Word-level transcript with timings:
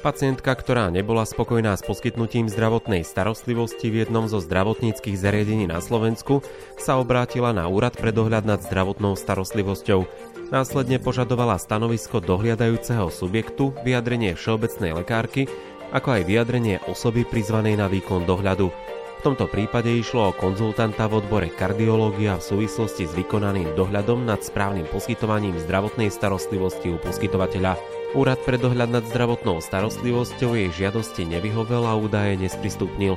Pacientka, 0.00 0.56
ktorá 0.56 0.88
nebola 0.88 1.28
spokojná 1.28 1.76
s 1.76 1.84
poskytnutím 1.84 2.48
zdravotnej 2.48 3.04
starostlivosti 3.04 3.92
v 3.92 4.08
jednom 4.08 4.32
zo 4.32 4.40
zdravotníckých 4.40 5.12
zariadení 5.12 5.68
na 5.68 5.76
Slovensku, 5.84 6.40
sa 6.80 6.96
obrátila 6.96 7.52
na 7.52 7.68
úrad 7.68 8.00
pre 8.00 8.08
dohľad 8.08 8.48
nad 8.48 8.64
zdravotnou 8.64 9.12
starostlivosťou. 9.12 10.08
Následne 10.48 11.04
požadovala 11.04 11.60
stanovisko 11.60 12.24
dohliadajúceho 12.24 13.12
subjektu, 13.12 13.76
vyjadrenie 13.84 14.32
všeobecnej 14.40 14.96
lekárky, 14.96 15.52
ako 15.92 16.16
aj 16.16 16.22
vyjadrenie 16.24 16.80
osoby 16.88 17.28
prizvanej 17.28 17.76
na 17.76 17.84
výkon 17.84 18.24
dohľadu. 18.24 18.72
V 19.20 19.20
tomto 19.20 19.52
prípade 19.52 19.92
išlo 19.92 20.32
o 20.32 20.36
konzultanta 20.36 21.12
v 21.12 21.20
odbore 21.20 21.52
kardiológia 21.52 22.40
v 22.40 22.46
súvislosti 22.56 23.04
s 23.04 23.12
vykonaným 23.12 23.76
dohľadom 23.76 24.24
nad 24.24 24.40
správnym 24.40 24.88
poskytovaním 24.88 25.60
zdravotnej 25.60 26.08
starostlivosti 26.08 26.88
u 26.88 26.96
poskytovateľa. 26.96 27.99
Úrad 28.10 28.42
pre 28.42 28.58
dohľad 28.58 28.90
nad 28.90 29.04
zdravotnou 29.06 29.62
starostlivosťou 29.62 30.58
jej 30.58 30.70
žiadosti 30.74 31.30
nevyhovel 31.30 31.86
a 31.86 31.94
údaje 31.94 32.34
nesprístupnil. 32.42 33.14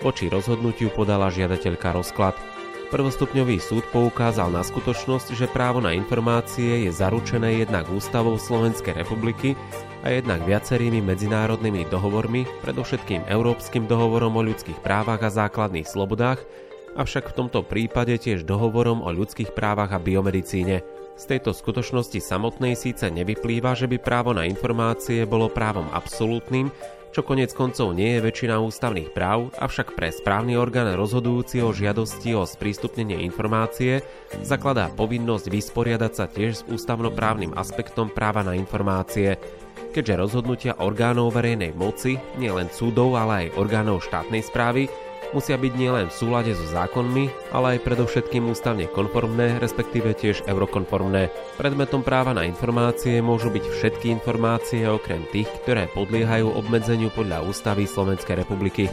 Voči 0.00 0.32
rozhodnutiu 0.32 0.88
podala 0.88 1.28
žiadateľka 1.28 1.92
rozklad. 1.92 2.32
Prvostupňový 2.88 3.60
súd 3.60 3.84
poukázal 3.92 4.48
na 4.48 4.64
skutočnosť, 4.64 5.36
že 5.36 5.44
právo 5.44 5.84
na 5.84 5.92
informácie 5.92 6.88
je 6.88 6.90
zaručené 6.90 7.60
jednak 7.60 7.84
Ústavou 7.92 8.40
Slovenskej 8.40 8.96
republiky 9.04 9.60
a 10.00 10.08
jednak 10.08 10.40
viacerými 10.48 11.04
medzinárodnými 11.04 11.84
dohovormi, 11.92 12.48
predovšetkým 12.64 13.28
Európskym 13.28 13.84
dohovorom 13.84 14.40
o 14.40 14.42
ľudských 14.42 14.80
právach 14.80 15.20
a 15.20 15.28
základných 15.28 15.84
slobodách, 15.84 16.40
avšak 16.96 17.28
v 17.28 17.36
tomto 17.44 17.60
prípade 17.60 18.16
tiež 18.16 18.48
dohovorom 18.48 19.04
o 19.04 19.12
ľudských 19.12 19.52
právach 19.52 19.92
a 19.92 20.00
biomedicíne. 20.00 20.80
Z 21.20 21.28
tejto 21.28 21.52
skutočnosti 21.52 22.16
samotnej 22.16 22.72
síce 22.72 23.12
nevyplýva, 23.12 23.76
že 23.76 23.84
by 23.84 24.00
právo 24.00 24.32
na 24.32 24.48
informácie 24.48 25.28
bolo 25.28 25.52
právom 25.52 25.84
absolútnym, 25.92 26.72
čo 27.12 27.20
konec 27.20 27.52
koncov 27.52 27.92
nie 27.92 28.16
je 28.16 28.24
väčšina 28.24 28.56
ústavných 28.56 29.12
práv, 29.12 29.52
avšak 29.60 29.92
pre 29.92 30.08
správny 30.08 30.56
orgán 30.56 30.88
rozhodujúci 30.96 31.60
o 31.60 31.76
žiadosti 31.76 32.32
o 32.32 32.48
sprístupnenie 32.48 33.20
informácie 33.20 34.00
zakladá 34.40 34.88
povinnosť 34.96 35.52
vysporiadať 35.52 36.12
sa 36.16 36.24
tiež 36.24 36.52
s 36.56 36.66
ústavnoprávnym 36.72 37.52
aspektom 37.52 38.08
práva 38.08 38.40
na 38.40 38.56
informácie. 38.56 39.36
Keďže 39.92 40.24
rozhodnutia 40.24 40.72
orgánov 40.80 41.36
verejnej 41.36 41.76
moci, 41.76 42.16
nielen 42.40 42.72
súdov, 42.72 43.18
ale 43.20 43.52
aj 43.52 43.60
orgánov 43.60 44.00
štátnej 44.06 44.40
správy, 44.40 44.88
musia 45.32 45.56
byť 45.58 45.72
nielen 45.74 46.06
v 46.10 46.16
súlade 46.16 46.52
so 46.54 46.66
zákonmi, 46.66 47.54
ale 47.54 47.76
aj 47.76 47.84
predovšetkým 47.86 48.50
ústavne 48.50 48.90
konformné, 48.90 49.62
respektíve 49.62 50.14
tiež 50.14 50.46
eurokonformné. 50.46 51.30
Predmetom 51.58 52.02
práva 52.02 52.34
na 52.34 52.46
informácie 52.46 53.22
môžu 53.22 53.50
byť 53.50 53.64
všetky 53.64 54.10
informácie 54.10 54.86
okrem 54.86 55.22
tých, 55.30 55.50
ktoré 55.62 55.86
podliehajú 55.92 56.50
obmedzeniu 56.50 57.14
podľa 57.14 57.46
ústavy 57.46 57.86
Slovenskej 57.86 58.42
republiky. 58.42 58.90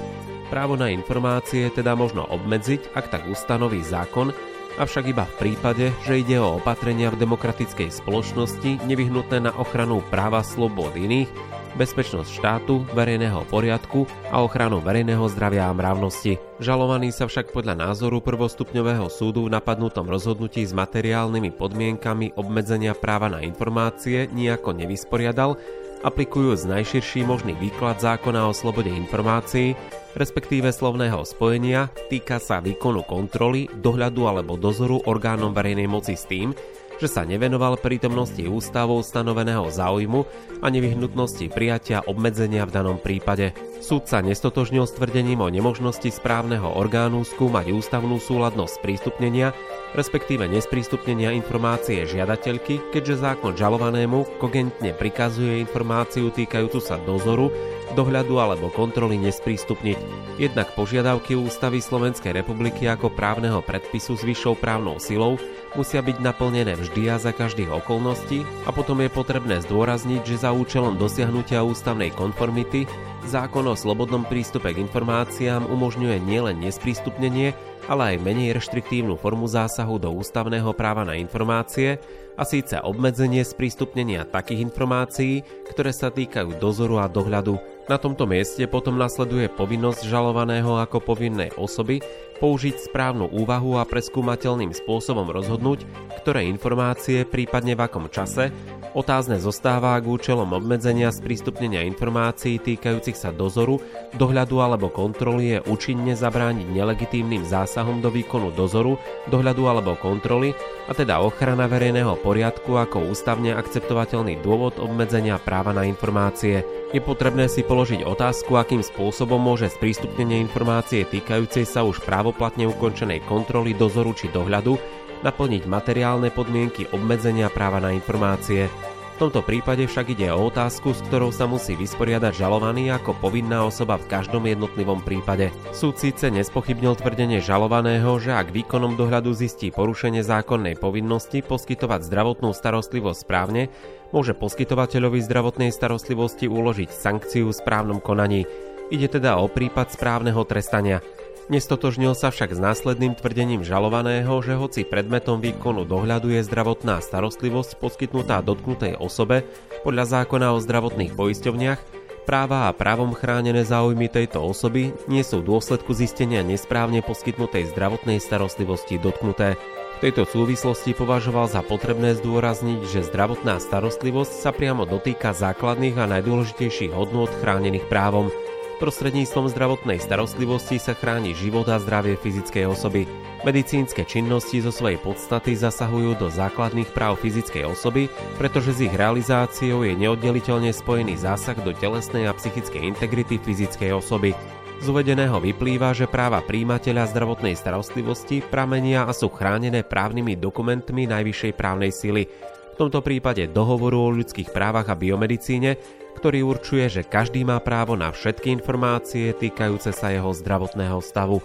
Právo 0.48 0.80
na 0.80 0.88
informácie 0.88 1.68
teda 1.74 1.98
možno 1.98 2.24
obmedziť, 2.24 2.96
ak 2.96 3.12
tak 3.12 3.28
ustanoví 3.28 3.84
zákon, 3.84 4.32
avšak 4.80 5.12
iba 5.12 5.26
v 5.26 5.38
prípade, 5.42 5.92
že 6.06 6.22
ide 6.22 6.40
o 6.40 6.62
opatrenia 6.62 7.12
v 7.12 7.20
demokratickej 7.26 7.90
spoločnosti 7.92 8.86
nevyhnutné 8.86 9.44
na 9.44 9.52
ochranu 9.58 10.00
práva 10.08 10.46
slobod 10.46 10.96
iných, 10.96 11.57
bezpečnosť 11.76 12.30
štátu, 12.32 12.88
verejného 12.96 13.44
poriadku 13.52 14.08
a 14.32 14.40
ochranu 14.40 14.80
verejného 14.80 15.28
zdravia 15.34 15.68
a 15.68 15.76
mravnosti. 15.76 16.40
Žalovaný 16.64 17.12
sa 17.12 17.28
však 17.28 17.52
podľa 17.52 17.92
názoru 17.92 18.24
prvostupňového 18.24 19.12
súdu 19.12 19.52
v 19.52 19.54
napadnutom 19.58 20.08
rozhodnutí 20.08 20.64
s 20.64 20.72
materiálnymi 20.72 21.52
podmienkami 21.58 22.40
obmedzenia 22.40 22.96
práva 22.96 23.28
na 23.28 23.44
informácie 23.44 24.32
nijako 24.32 24.72
nevysporiadal 24.72 25.60
aplikujúc 26.06 26.70
najširší 26.70 27.26
možný 27.26 27.58
výklad 27.58 27.98
zákona 27.98 28.46
o 28.50 28.54
slobode 28.54 28.92
informácií, 28.92 29.74
respektíve 30.14 30.70
slovného 30.70 31.26
spojenia, 31.26 31.90
týka 32.10 32.38
sa 32.38 32.62
výkonu 32.62 33.06
kontroly, 33.06 33.70
dohľadu 33.70 34.22
alebo 34.30 34.60
dozoru 34.60 35.02
orgánom 35.10 35.54
verejnej 35.54 35.90
moci 35.90 36.14
s 36.18 36.26
tým, 36.30 36.54
že 36.98 37.08
sa 37.10 37.24
nevenoval 37.24 37.78
prítomnosti 37.78 38.42
ústavou 38.46 39.00
stanoveného 39.06 39.70
záujmu 39.70 40.26
a 40.62 40.68
nevyhnutnosti 40.68 41.48
prijatia 41.54 42.02
obmedzenia 42.06 42.66
v 42.66 42.74
danom 42.74 42.98
prípade. 42.98 43.54
Súd 43.78 44.10
sa 44.10 44.26
nestotožnil 44.26 44.90
s 44.90 44.98
tvrdením 44.98 45.46
o 45.46 45.54
nemožnosti 45.54 46.10
správneho 46.10 46.74
orgánu 46.74 47.22
skúmať 47.22 47.72
ústavnú 47.72 48.18
súladnosť 48.18 48.82
prístupnenia, 48.82 49.54
respektíve 49.94 50.50
nesprístupnenia 50.50 51.32
informácie 51.38 52.04
žiadateľky, 52.10 52.82
keďže 52.92 53.22
zákon 53.22 53.54
žalovanému 53.54 54.42
kogentne 54.42 54.92
prikazuje 54.98 55.62
informáciu 55.62 56.34
týkajúcu 56.34 56.82
sa 56.82 56.98
dozoru, 57.02 57.54
dohľadu 57.98 58.38
alebo 58.38 58.70
kontroly 58.70 59.18
nesprístupniť. 59.18 59.98
Jednak 60.38 60.78
požiadavky 60.78 61.34
Ústavy 61.34 61.82
Slovenskej 61.82 62.38
republiky 62.38 62.86
ako 62.86 63.10
právneho 63.10 63.66
predpisu 63.66 64.14
s 64.14 64.22
vyššou 64.22 64.62
právnou 64.62 65.02
silou 65.02 65.42
musia 65.74 66.06
byť 66.06 66.22
naplnené 66.22 66.78
vždy 66.78 67.10
a 67.10 67.18
za 67.18 67.34
každých 67.34 67.74
okolností 67.74 68.46
a 68.64 68.70
potom 68.70 69.02
je 69.02 69.10
potrebné 69.10 69.66
zdôrazniť, 69.66 70.22
že 70.22 70.46
za 70.46 70.54
účelom 70.54 71.02
dosiahnutia 71.02 71.66
ústavnej 71.66 72.14
konformity 72.14 72.86
Zákon 73.28 73.68
o 73.68 73.76
slobodnom 73.76 74.24
prístupe 74.24 74.72
k 74.72 74.80
informáciám 74.80 75.68
umožňuje 75.68 76.16
nielen 76.24 76.64
nesprístupnenie, 76.64 77.52
ale 77.88 78.16
aj 78.16 78.24
menej 78.24 78.54
reštriktívnu 78.54 79.16
formu 79.16 79.48
zásahu 79.48 79.98
do 79.98 80.12
ústavného 80.12 80.70
práva 80.76 81.08
na 81.08 81.16
informácie, 81.16 81.98
a 82.38 82.46
síce 82.46 82.78
obmedzenie 82.78 83.42
sprístupnenia 83.42 84.30
takých 84.30 84.70
informácií, 84.70 85.42
ktoré 85.74 85.90
sa 85.90 86.14
týkajú 86.14 86.62
dozoru 86.62 87.02
a 87.02 87.10
dohľadu. 87.10 87.58
Na 87.90 87.98
tomto 87.98 88.30
mieste 88.30 88.62
potom 88.70 88.94
nasleduje 88.94 89.50
povinnosť 89.50 90.06
žalovaného 90.06 90.78
ako 90.78 91.02
povinnej 91.02 91.50
osoby 91.58 92.06
použiť 92.38 92.94
správnu 92.94 93.34
úvahu 93.34 93.82
a 93.82 93.84
preskúmateľným 93.90 94.70
spôsobom 94.70 95.26
rozhodnúť, 95.34 95.90
ktoré 96.22 96.46
informácie, 96.46 97.26
prípadne 97.26 97.74
v 97.74 97.90
akom 97.90 98.06
čase, 98.14 98.54
Otázne 98.96 99.42
zostáva, 99.42 100.00
k 100.00 100.08
účelom 100.08 100.56
obmedzenia 100.56 101.12
sprístupnenia 101.12 101.84
informácií 101.84 102.62
týkajúcich 102.62 103.20
sa 103.20 103.36
dozoru, 103.36 103.84
dohľadu 104.16 104.56
alebo 104.64 104.88
kontroly 104.88 105.58
je 105.58 105.60
účinne 105.68 106.16
zabrániť 106.16 106.68
nelegitímnym 106.72 107.44
zásahom 107.44 108.00
do 108.00 108.08
výkonu 108.08 108.56
dozoru, 108.56 108.96
dohľadu 109.28 109.64
alebo 109.68 110.00
kontroly, 110.00 110.56
a 110.88 110.96
teda 110.96 111.20
ochrana 111.20 111.68
verejného 111.68 112.16
poriadku 112.24 112.80
ako 112.80 113.12
ústavne 113.12 113.52
akceptovateľný 113.52 114.40
dôvod 114.40 114.80
obmedzenia 114.80 115.36
práva 115.36 115.76
na 115.76 115.84
informácie. 115.84 116.64
Je 116.96 117.04
potrebné 117.04 117.52
si 117.52 117.68
položiť 117.68 118.08
otázku, 118.08 118.56
akým 118.56 118.80
spôsobom 118.80 119.36
môže 119.36 119.68
sprístupnenie 119.68 120.40
informácie 120.40 121.04
týkajúcej 121.04 121.68
sa 121.68 121.84
už 121.84 122.00
právoplatne 122.08 122.64
ukončenej 122.72 123.20
kontroly, 123.28 123.76
dozoru 123.76 124.16
či 124.16 124.32
dohľadu 124.32 124.97
naplniť 125.22 125.64
materiálne 125.66 126.30
podmienky 126.34 126.90
obmedzenia 126.92 127.50
práva 127.54 127.78
na 127.78 127.94
informácie. 127.94 128.70
V 129.18 129.26
tomto 129.26 129.42
prípade 129.42 129.82
však 129.90 130.14
ide 130.14 130.30
o 130.30 130.46
otázku, 130.46 130.94
s 130.94 131.02
ktorou 131.10 131.34
sa 131.34 131.50
musí 131.50 131.74
vysporiadať 131.74 132.38
žalovaný 132.38 132.94
ako 132.94 133.18
povinná 133.18 133.66
osoba 133.66 133.98
v 133.98 134.06
každom 134.06 134.46
jednotlivom 134.46 135.02
prípade. 135.02 135.50
Súd 135.74 135.98
síce 135.98 136.30
nespochybnil 136.30 136.94
tvrdenie 136.94 137.42
žalovaného, 137.42 138.14
že 138.22 138.38
ak 138.38 138.54
výkonom 138.54 138.94
dohľadu 138.94 139.34
zistí 139.34 139.74
porušenie 139.74 140.22
zákonnej 140.22 140.78
povinnosti 140.78 141.42
poskytovať 141.42 142.06
zdravotnú 142.06 142.54
starostlivosť 142.54 143.26
správne, 143.26 143.74
môže 144.14 144.38
poskytovateľovi 144.38 145.26
zdravotnej 145.26 145.74
starostlivosti 145.74 146.46
uložiť 146.46 146.94
sankciu 146.94 147.50
v 147.50 147.58
správnom 147.58 147.98
konaní. 147.98 148.46
Ide 148.94 149.18
teda 149.18 149.42
o 149.42 149.50
prípad 149.50 149.98
správneho 149.98 150.46
trestania. 150.46 151.02
Nestotožnil 151.48 152.12
sa 152.12 152.28
však 152.28 152.52
s 152.52 152.60
následným 152.60 153.16
tvrdením 153.16 153.64
žalovaného, 153.64 154.36
že 154.44 154.60
hoci 154.60 154.84
predmetom 154.84 155.40
výkonu 155.40 155.88
dohľadu 155.88 156.36
je 156.36 156.44
zdravotná 156.44 157.00
starostlivosť 157.00 157.80
poskytnutá 157.80 158.44
dotknutej 158.44 159.00
osobe 159.00 159.48
podľa 159.88 160.28
zákona 160.28 160.52
o 160.52 160.60
zdravotných 160.60 161.16
poisťovniach, 161.16 161.80
práva 162.28 162.68
a 162.68 162.76
právom 162.76 163.16
chránené 163.16 163.64
záujmy 163.64 164.12
tejto 164.12 164.44
osoby 164.44 164.92
nie 165.08 165.24
sú 165.24 165.40
v 165.40 165.48
dôsledku 165.56 165.96
zistenia 165.96 166.44
nesprávne 166.44 167.00
poskytnutej 167.00 167.72
zdravotnej 167.72 168.20
starostlivosti 168.20 169.00
dotknuté. 169.00 169.56
V 169.98 170.04
tejto 170.04 170.28
súvislosti 170.28 170.92
považoval 170.92 171.48
za 171.48 171.64
potrebné 171.64 172.20
zdôrazniť, 172.20 172.92
že 172.92 173.08
zdravotná 173.08 173.64
starostlivosť 173.64 174.34
sa 174.36 174.52
priamo 174.52 174.84
dotýka 174.84 175.32
základných 175.32 175.96
a 175.96 176.12
najdôležitejších 176.12 176.92
hodnôt 176.92 177.32
chránených 177.40 177.88
právom– 177.88 178.28
Prostredníctvom 178.78 179.50
zdravotnej 179.50 179.98
starostlivosti 179.98 180.78
sa 180.78 180.94
chráni 180.94 181.34
život 181.34 181.66
a 181.66 181.82
zdravie 181.82 182.14
fyzickej 182.14 182.70
osoby. 182.70 183.10
Medicínske 183.42 184.06
činnosti 184.06 184.62
zo 184.62 184.70
svojej 184.70 185.02
podstaty 185.02 185.58
zasahujú 185.58 186.14
do 186.14 186.30
základných 186.30 186.94
práv 186.94 187.18
fyzickej 187.18 187.74
osoby, 187.74 188.06
pretože 188.38 188.78
s 188.78 188.86
ich 188.86 188.94
realizáciou 188.94 189.82
je 189.82 189.98
neoddeliteľne 189.98 190.70
spojený 190.70 191.18
zásah 191.18 191.58
do 191.58 191.74
telesnej 191.74 192.30
a 192.30 192.38
psychickej 192.38 192.86
integrity 192.94 193.42
fyzickej 193.42 193.98
osoby. 193.98 194.38
Z 194.78 194.94
uvedeného 194.94 195.42
vyplýva, 195.42 195.98
že 195.98 196.06
práva 196.06 196.46
príjimateľa 196.46 197.10
zdravotnej 197.10 197.58
starostlivosti 197.58 198.46
pramenia 198.46 199.10
a 199.10 199.14
sú 199.14 199.34
chránené 199.34 199.82
právnymi 199.82 200.38
dokumentmi 200.38 201.10
najvyššej 201.10 201.52
právnej 201.58 201.90
sily, 201.90 202.30
v 202.78 202.86
tomto 202.86 203.02
prípade 203.02 203.50
dohovoru 203.50 203.98
o 203.98 204.14
ľudských 204.14 204.54
právach 204.54 204.86
a 204.86 204.94
biomedicíne, 204.94 205.82
ktorý 206.14 206.46
určuje, 206.46 206.86
že 206.86 207.02
každý 207.02 207.42
má 207.42 207.58
právo 207.58 207.98
na 207.98 208.14
všetky 208.14 208.54
informácie 208.54 209.34
týkajúce 209.34 209.90
sa 209.90 210.14
jeho 210.14 210.30
zdravotného 210.30 211.02
stavu. 211.02 211.42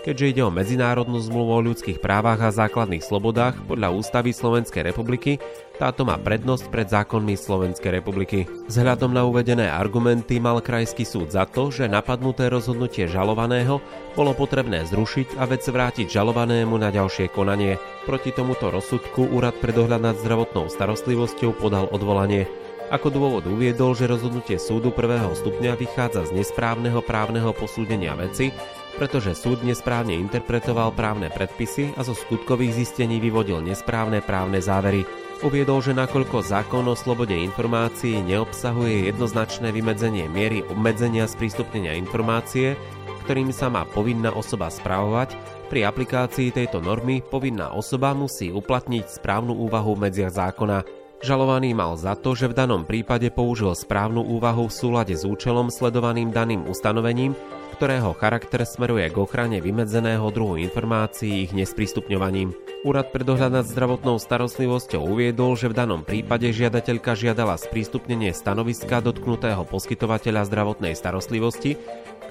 Keďže 0.00 0.28
ide 0.32 0.42
o 0.48 0.48
medzinárodnú 0.48 1.20
zmluvu 1.20 1.60
o 1.60 1.64
ľudských 1.70 2.00
právach 2.00 2.40
a 2.40 2.48
základných 2.48 3.04
slobodách 3.04 3.60
podľa 3.68 3.92
Ústavy 3.92 4.32
Slovenskej 4.32 4.88
republiky, 4.88 5.36
táto 5.76 6.08
má 6.08 6.16
prednosť 6.16 6.72
pred 6.72 6.88
zákonmi 6.88 7.36
Slovenskej 7.36 8.00
republiky. 8.00 8.48
Vzhľadom 8.64 9.12
na 9.12 9.28
uvedené 9.28 9.68
argumenty 9.68 10.40
mal 10.40 10.64
Krajský 10.64 11.04
súd 11.04 11.36
za 11.36 11.44
to, 11.44 11.68
že 11.68 11.84
napadnuté 11.84 12.48
rozhodnutie 12.48 13.12
žalovaného 13.12 13.84
bolo 14.16 14.32
potrebné 14.32 14.88
zrušiť 14.88 15.36
a 15.36 15.44
vec 15.44 15.68
vrátiť 15.68 16.08
žalovanému 16.08 16.80
na 16.80 16.88
ďalšie 16.88 17.28
konanie. 17.28 17.76
Proti 18.08 18.32
tomuto 18.32 18.72
rozsudku 18.72 19.28
Úrad 19.28 19.60
pre 19.60 19.76
dohľad 19.76 20.00
nad 20.00 20.16
zdravotnou 20.16 20.72
starostlivosťou 20.72 21.60
podal 21.60 21.92
odvolanie. 21.92 22.48
Ako 22.90 23.06
dôvod 23.06 23.46
uviedol, 23.46 23.94
že 23.94 24.10
rozhodnutie 24.10 24.58
súdu 24.58 24.90
prvého 24.90 25.30
stupňa 25.30 25.78
vychádza 25.78 26.26
z 26.26 26.42
nesprávneho 26.42 26.98
právneho 26.98 27.54
posúdenia 27.54 28.18
veci, 28.18 28.50
pretože 28.98 29.38
súd 29.38 29.62
nesprávne 29.62 30.18
interpretoval 30.18 30.90
právne 30.98 31.30
predpisy 31.30 31.94
a 31.94 32.02
zo 32.02 32.18
skutkových 32.18 32.82
zistení 32.82 33.22
vyvodil 33.22 33.62
nesprávne 33.62 34.18
právne 34.18 34.58
závery. 34.58 35.06
Uviedol, 35.46 35.86
že 35.86 35.94
nakoľko 35.94 36.42
zákon 36.42 36.82
o 36.90 36.98
slobode 36.98 37.32
informácií 37.32 38.26
neobsahuje 38.26 39.06
jednoznačné 39.06 39.70
vymedzenie 39.70 40.26
miery 40.26 40.66
obmedzenia 40.66 41.30
sprístupnenia 41.30 41.94
informácie, 41.94 42.74
ktorým 43.22 43.54
sa 43.54 43.70
má 43.70 43.86
povinná 43.86 44.34
osoba 44.34 44.66
správovať, 44.66 45.38
pri 45.70 45.86
aplikácii 45.86 46.50
tejto 46.50 46.82
normy 46.82 47.22
povinná 47.22 47.70
osoba 47.70 48.10
musí 48.10 48.50
uplatniť 48.50 49.22
správnu 49.22 49.54
úvahu 49.54 49.94
v 49.94 50.10
medziach 50.10 50.34
zákona. 50.34 50.99
Žalovaný 51.20 51.76
mal 51.76 52.00
za 52.00 52.16
to, 52.16 52.32
že 52.32 52.48
v 52.48 52.56
danom 52.56 52.88
prípade 52.88 53.28
použil 53.28 53.76
správnu 53.76 54.24
úvahu 54.24 54.72
v 54.72 54.76
súlade 54.76 55.12
s 55.12 55.28
účelom 55.28 55.68
sledovaným 55.68 56.32
daným 56.32 56.64
ustanovením, 56.64 57.36
ktorého 57.76 58.16
charakter 58.16 58.64
smeruje 58.64 59.04
k 59.12 59.20
ochrane 59.20 59.60
vymedzeného 59.60 60.24
druhu 60.32 60.56
informácií 60.56 61.44
ich 61.44 61.52
nesprístupňovaním. 61.52 62.56
Úrad 62.88 63.12
pre 63.12 63.20
dohľad 63.20 63.52
nad 63.52 63.68
zdravotnou 63.68 64.16
starostlivosťou 64.16 65.04
uviedol, 65.04 65.60
že 65.60 65.68
v 65.68 65.76
danom 65.76 66.00
prípade 66.08 66.48
žiadateľka 66.56 67.12
žiadala 67.12 67.60
sprístupnenie 67.60 68.32
stanoviska 68.32 69.04
dotknutého 69.04 69.60
poskytovateľa 69.68 70.48
zdravotnej 70.48 70.96
starostlivosti, 70.96 71.76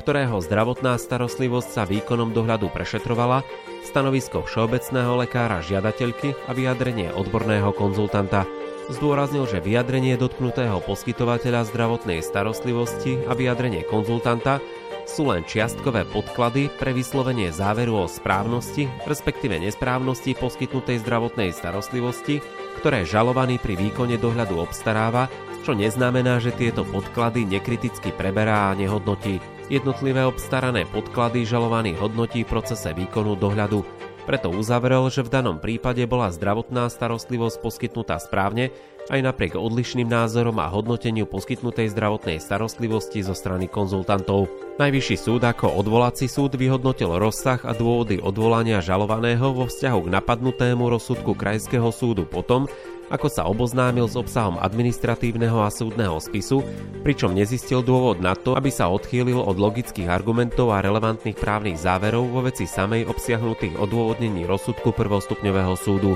ktorého 0.01 0.41
zdravotná 0.41 0.97
starostlivosť 0.97 1.69
sa 1.69 1.83
výkonom 1.85 2.33
dohľadu 2.33 2.73
prešetrovala, 2.73 3.45
stanovisko 3.85 4.49
všeobecného 4.49 5.21
lekára 5.21 5.61
žiadateľky 5.61 6.33
a 6.49 6.57
vyjadrenie 6.57 7.13
odborného 7.13 7.69
konzultanta. 7.77 8.49
Zdôraznil, 8.89 9.45
že 9.45 9.61
vyjadrenie 9.61 10.17
dotknutého 10.17 10.81
poskytovateľa 10.81 11.69
zdravotnej 11.69 12.25
starostlivosti 12.25 13.21
a 13.29 13.37
vyjadrenie 13.37 13.85
konzultanta 13.85 14.57
sú 15.05 15.29
len 15.29 15.45
čiastkové 15.45 16.09
podklady 16.09 16.73
pre 16.73 16.93
vyslovenie 16.93 17.53
záveru 17.53 18.01
o 18.01 18.05
správnosti, 18.09 18.89
respektíve 19.05 19.61
nesprávnosti 19.61 20.33
poskytnutej 20.37 21.05
zdravotnej 21.05 21.53
starostlivosti, 21.53 22.41
ktoré 22.81 23.05
žalovaný 23.05 23.61
pri 23.61 23.77
výkone 23.77 24.17
dohľadu 24.17 24.57
obstaráva, 24.57 25.29
čo 25.61 25.77
neznamená, 25.77 26.41
že 26.41 26.49
tieto 26.49 26.81
podklady 26.81 27.45
nekriticky 27.45 28.09
preberá 28.09 28.73
a 28.73 28.77
nehodnotí. 28.77 29.37
Jednotlivé 29.69 30.25
obstarané 30.25 30.89
podklady 30.89 31.45
žalovaný 31.45 31.93
hodnotí 31.93 32.41
procese 32.41 32.89
výkonu 32.89 33.37
dohľadu 33.37 34.08
preto 34.29 34.53
uzavrel, 34.53 35.09
že 35.09 35.25
v 35.25 35.33
danom 35.33 35.57
prípade 35.57 36.05
bola 36.05 36.29
zdravotná 36.29 36.85
starostlivosť 36.93 37.65
poskytnutá 37.65 38.21
správne 38.21 38.69
aj 39.09 39.25
napriek 39.25 39.57
odlišným 39.57 40.05
názorom 40.05 40.61
a 40.61 40.69
hodnoteniu 40.69 41.25
poskytnutej 41.25 41.89
zdravotnej 41.89 42.37
starostlivosti 42.37 43.25
zo 43.25 43.33
strany 43.33 43.65
konzultantov. 43.65 44.45
Najvyšší 44.77 45.17
súd 45.17 45.41
ako 45.49 45.73
odvolací 45.81 46.29
súd 46.29 46.61
vyhodnotil 46.61 47.09
rozsah 47.17 47.57
a 47.65 47.73
dôvody 47.73 48.21
odvolania 48.21 48.85
žalovaného 48.85 49.49
vo 49.49 49.65
vzťahu 49.65 50.05
k 50.05 50.13
napadnutému 50.13 50.85
rozsudku 50.93 51.33
Krajského 51.33 51.89
súdu 51.89 52.29
potom, 52.29 52.69
ako 53.09 53.27
sa 53.27 53.45
oboznámil 53.49 54.05
s 54.05 54.15
obsahom 54.15 54.61
administratívneho 54.61 55.59
a 55.61 55.73
súdneho 55.73 56.17
spisu, 56.21 56.61
pričom 57.01 57.33
nezistil 57.33 57.81
dôvod 57.81 58.21
na 58.21 58.37
to, 58.37 58.53
aby 58.53 58.69
sa 58.69 58.89
odchýlil 58.89 59.41
od 59.41 59.57
logických 59.57 60.09
argumentov 60.09 60.71
a 60.71 60.81
relevantných 60.85 61.37
právnych 61.37 61.77
záverov 61.77 62.29
vo 62.29 62.45
veci 62.45 62.69
samej 62.69 63.09
obsiahnutých 63.09 63.81
odôvodnení 63.81 64.45
rozsudku 64.45 64.93
prvostupňového 64.93 65.73
súdu. 65.75 66.13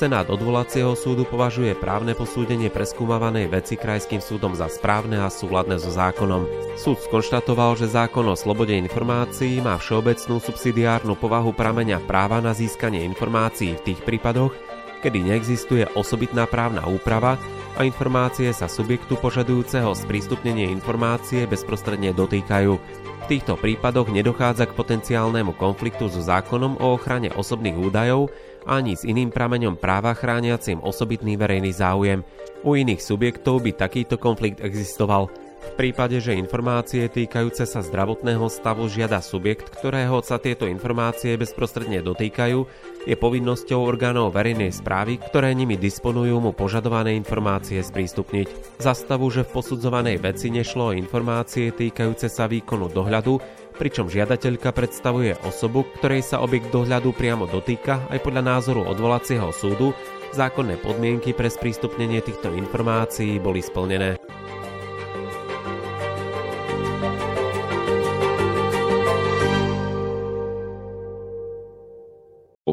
Senát 0.00 0.32
odvolacieho 0.32 0.96
súdu 0.96 1.28
považuje 1.28 1.76
právne 1.76 2.16
posúdenie 2.16 2.72
preskúmavanej 2.72 3.52
veci 3.52 3.76
krajským 3.76 4.24
súdom 4.24 4.56
za 4.56 4.64
správne 4.72 5.20
a 5.20 5.28
súladné 5.28 5.76
so 5.76 5.92
zákonom. 5.92 6.48
Súd 6.80 7.04
skonštatoval, 7.04 7.76
že 7.76 7.92
zákon 7.92 8.24
o 8.24 8.32
slobode 8.32 8.72
informácií 8.72 9.60
má 9.60 9.76
všeobecnú 9.76 10.40
subsidiárnu 10.40 11.20
povahu 11.20 11.52
prameňa 11.52 12.00
práva 12.08 12.40
na 12.40 12.56
získanie 12.56 13.04
informácií 13.04 13.76
v 13.76 13.92
tých 13.92 14.00
prípadoch, 14.00 14.56
kedy 15.00 15.32
neexistuje 15.32 15.88
osobitná 15.96 16.44
právna 16.44 16.84
úprava 16.84 17.40
a 17.74 17.88
informácie 17.88 18.52
sa 18.52 18.68
subjektu 18.68 19.16
požadujúceho 19.16 19.96
sprístupnenie 19.96 20.68
informácie 20.68 21.48
bezprostredne 21.48 22.12
dotýkajú. 22.12 22.72
V 23.20 23.24
týchto 23.28 23.56
prípadoch 23.56 24.12
nedochádza 24.12 24.68
k 24.68 24.76
potenciálnemu 24.76 25.56
konfliktu 25.56 26.12
so 26.12 26.20
zákonom 26.20 26.76
o 26.78 26.94
ochrane 26.94 27.32
osobných 27.32 27.78
údajov 27.78 28.28
ani 28.68 28.92
s 28.92 29.08
iným 29.08 29.32
prameňom 29.32 29.80
práva 29.80 30.12
chrániacim 30.12 30.84
osobitný 30.84 31.40
verejný 31.40 31.72
záujem. 31.72 32.20
U 32.60 32.76
iných 32.76 33.00
subjektov 33.00 33.64
by 33.64 33.72
takýto 33.72 34.20
konflikt 34.20 34.60
existoval. 34.60 35.32
V 35.60 35.72
prípade, 35.76 36.16
že 36.24 36.36
informácie 36.36 37.04
týkajúce 37.12 37.68
sa 37.68 37.84
zdravotného 37.84 38.48
stavu 38.48 38.88
žiada 38.88 39.20
subjekt, 39.20 39.68
ktorého 39.68 40.24
sa 40.24 40.40
tieto 40.40 40.64
informácie 40.64 41.36
bezprostredne 41.36 42.00
dotýkajú, 42.00 42.58
je 43.04 43.16
povinnosťou 43.16 43.80
orgánov 43.84 44.32
verejnej 44.32 44.72
správy, 44.72 45.20
ktoré 45.20 45.52
nimi 45.52 45.76
disponujú 45.76 46.40
mu 46.40 46.52
požadované 46.56 47.12
informácie 47.16 47.80
sprístupniť. 47.84 48.80
Za 48.80 48.96
stavu, 48.96 49.28
že 49.28 49.44
v 49.44 49.52
posudzovanej 49.56 50.20
veci 50.20 50.48
nešlo 50.48 50.92
o 50.92 50.96
informácie 50.96 51.72
týkajúce 51.76 52.32
sa 52.32 52.48
výkonu 52.48 52.88
dohľadu, 52.88 53.40
pričom 53.76 54.08
žiadateľka 54.12 54.72
predstavuje 54.76 55.36
osobu, 55.44 55.88
ktorej 55.96 56.24
sa 56.24 56.44
objekt 56.44 56.68
dohľadu 56.68 57.16
priamo 57.16 57.48
dotýka 57.48 58.04
aj 58.12 58.20
podľa 58.20 58.42
názoru 58.56 58.84
odvolacieho 58.84 59.48
súdu, 59.52 59.96
zákonné 60.36 60.76
podmienky 60.80 61.32
pre 61.32 61.48
sprístupnenie 61.48 62.20
týchto 62.20 62.52
informácií 62.52 63.40
boli 63.40 63.64
splnené. 63.64 64.20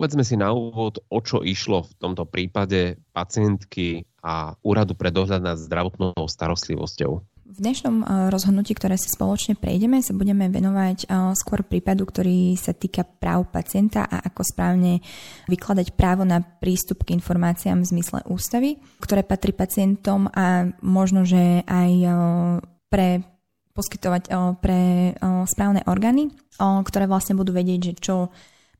Povedzme 0.07 0.23
si 0.23 0.39
na 0.39 0.55
úvod, 0.55 1.03
o 1.11 1.19
čo 1.19 1.43
išlo 1.43 1.83
v 1.83 1.91
tomto 1.99 2.23
prípade 2.23 2.95
pacientky 3.11 4.07
a 4.23 4.55
úradu 4.63 4.95
pre 4.95 5.11
dohľad 5.11 5.43
nad 5.43 5.59
zdravotnou 5.59 6.15
starostlivosťou. 6.15 7.11
V 7.27 7.57
dnešnom 7.59 7.95
eh, 7.99 8.31
rozhodnutí, 8.31 8.71
ktoré 8.71 8.95
si 8.95 9.11
spoločne 9.11 9.59
prejdeme, 9.59 9.99
sa 9.99 10.15
budeme 10.15 10.47
venovať 10.47 10.97
eh, 11.03 11.35
skôr 11.35 11.67
prípadu, 11.67 12.07
ktorý 12.07 12.55
sa 12.55 12.71
týka 12.71 13.03
práv 13.03 13.51
pacienta 13.51 14.07
a 14.07 14.23
ako 14.31 14.47
správne 14.47 15.03
vykladať 15.51 15.91
právo 15.99 16.23
na 16.23 16.39
prístup 16.39 17.03
k 17.03 17.11
informáciám 17.11 17.83
v 17.83 17.91
zmysle 17.91 18.23
ústavy, 18.31 18.79
ktoré 19.03 19.27
patrí 19.27 19.51
pacientom 19.51 20.31
a 20.31 20.71
možno, 20.79 21.27
že 21.27 21.67
aj 21.67 21.91
eh, 21.99 22.11
pre 22.87 23.27
poskytovať 23.75 24.23
pre 24.57 25.13
správne 25.45 25.85
orgány, 25.85 26.33
ktoré 26.57 27.05
vlastne 27.05 27.37
budú 27.37 27.53
vedieť, 27.53 27.93
že 27.93 27.93
čo 28.01 28.15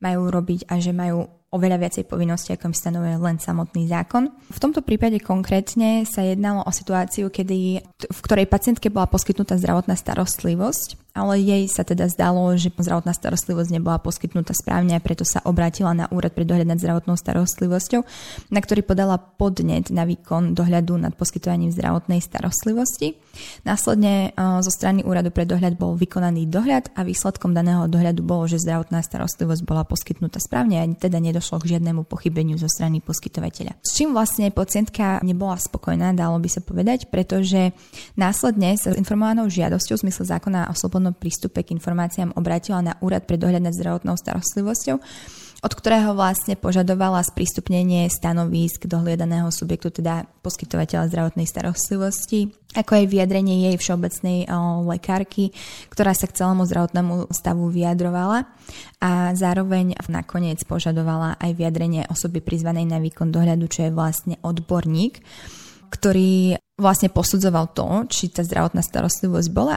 majú 0.02 0.30
robiť 0.30 0.70
a 0.70 0.78
že 0.78 0.94
majú 0.94 1.26
oveľa 1.48 1.80
viacej 1.80 2.04
povinností, 2.12 2.52
ako 2.54 2.70
im 2.70 2.76
stanovuje 2.76 3.16
len 3.24 3.40
samotný 3.40 3.88
zákon. 3.88 4.28
V 4.52 4.60
tomto 4.60 4.84
prípade 4.84 5.24
konkrétne 5.24 6.04
sa 6.04 6.20
jednalo 6.22 6.62
o 6.68 6.72
situáciu, 6.76 7.32
kedy, 7.32 7.82
v 8.12 8.20
ktorej 8.20 8.52
pacientke 8.52 8.92
bola 8.92 9.08
poskytnutá 9.08 9.56
zdravotná 9.56 9.96
starostlivosť 9.96 11.07
ale 11.18 11.42
jej 11.42 11.66
sa 11.66 11.82
teda 11.82 12.06
zdalo, 12.14 12.54
že 12.54 12.70
zdravotná 12.70 13.18
starostlivosť 13.18 13.74
nebola 13.74 13.98
poskytnutá 13.98 14.54
správne 14.54 14.94
a 14.94 15.02
preto 15.02 15.26
sa 15.26 15.42
obrátila 15.42 15.98
na 15.98 16.06
úrad 16.14 16.38
pre 16.38 16.46
dohľad 16.46 16.70
nad 16.70 16.78
zdravotnou 16.78 17.18
starostlivosťou, 17.18 18.06
na 18.54 18.60
ktorý 18.62 18.86
podala 18.86 19.18
podnet 19.18 19.90
na 19.90 20.06
výkon 20.06 20.54
dohľadu 20.54 21.02
nad 21.02 21.18
poskytovaním 21.18 21.74
zdravotnej 21.74 22.22
starostlivosti. 22.22 23.18
Následne 23.66 24.30
e, 24.30 24.62
zo 24.62 24.70
strany 24.70 25.02
úradu 25.02 25.34
pre 25.34 25.50
dohľad 25.50 25.74
bol 25.74 25.98
vykonaný 25.98 26.46
dohľad 26.46 26.94
a 26.94 27.02
výsledkom 27.02 27.58
daného 27.58 27.90
dohľadu 27.90 28.22
bolo, 28.22 28.46
že 28.46 28.62
zdravotná 28.62 29.02
starostlivosť 29.02 29.62
bola 29.66 29.82
poskytnutá 29.88 30.38
správne 30.38 30.78
a 30.78 30.86
teda 30.86 31.18
nedošlo 31.18 31.58
k 31.64 31.78
žiadnemu 31.78 32.06
pochybeniu 32.06 32.62
zo 32.62 32.70
strany 32.70 33.02
poskytovateľa. 33.02 33.80
S 33.82 33.98
čím 33.98 34.14
vlastne 34.14 34.54
pacientka 34.54 35.24
nebola 35.26 35.58
spokojná, 35.58 36.14
dalo 36.14 36.38
by 36.38 36.50
sa 36.52 36.62
povedať, 36.62 37.10
pretože 37.10 37.72
následne 38.20 38.76
sa 38.76 38.94
informovanou 38.94 39.48
žiadosťou 39.48 39.96
v 39.98 40.04
zmysle 40.08 40.24
zákona 40.28 40.68
o 40.68 40.74
slobodnom 40.76 41.07
prístupe 41.16 41.64
k 41.64 41.76
informáciám 41.76 42.36
obrátila 42.36 42.84
na 42.84 42.94
Úrad 43.00 43.28
pre 43.28 43.40
dohľad 43.40 43.64
nad 43.64 43.76
zdravotnou 43.76 44.16
starostlivosťou 44.16 44.98
od 45.66 45.74
ktorého 45.74 46.14
vlastne 46.14 46.54
požadovala 46.54 47.26
sprístupnenie 47.26 48.06
stanovísk 48.14 48.86
dohliadaného 48.86 49.50
subjektu, 49.50 49.90
teda 49.90 50.30
poskytovateľa 50.46 51.10
zdravotnej 51.10 51.50
starostlivosti, 51.50 52.54
ako 52.78 53.02
aj 53.02 53.06
vyjadrenie 53.10 53.66
jej 53.72 53.76
všeobecnej 53.82 54.46
lekárky, 54.86 55.50
ktorá 55.90 56.14
sa 56.14 56.30
k 56.30 56.38
celému 56.38 56.62
zdravotnému 56.70 57.34
stavu 57.34 57.74
vyjadrovala 57.74 58.46
a 59.02 59.34
zároveň 59.34 59.98
nakoniec 60.06 60.62
požadovala 60.62 61.42
aj 61.42 61.52
vyjadrenie 61.58 62.06
osoby 62.06 62.38
prizvanej 62.38 62.86
na 62.86 63.02
výkon 63.02 63.34
dohľadu, 63.34 63.66
čo 63.66 63.90
je 63.90 63.96
vlastne 63.96 64.36
odborník, 64.46 65.26
ktorý 65.90 66.60
vlastne 66.78 67.10
posudzoval 67.10 67.74
to, 67.74 68.06
či 68.06 68.30
tá 68.30 68.46
zdravotná 68.46 68.86
starostlivosť 68.86 69.50
bola 69.50 69.74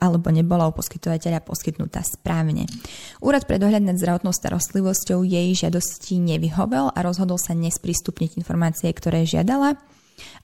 alebo 0.00 0.28
nebola 0.32 0.64
u 0.64 0.72
poskytovateľa 0.72 1.44
poskytnutá 1.44 2.00
správne. 2.00 2.64
Úrad 3.20 3.44
pre 3.44 3.60
dohľad 3.60 3.84
nad 3.84 4.00
zdravotnou 4.00 4.32
starostlivosťou 4.32 5.28
jej 5.28 5.52
žiadosti 5.52 6.16
nevyhovel 6.16 6.88
a 6.96 6.98
rozhodol 7.04 7.36
sa 7.36 7.52
nesprístupniť 7.52 8.40
informácie, 8.40 8.88
ktoré 8.96 9.28
žiadala 9.28 9.76